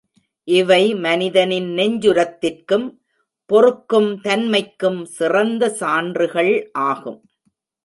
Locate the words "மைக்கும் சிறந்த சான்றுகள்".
4.47-6.53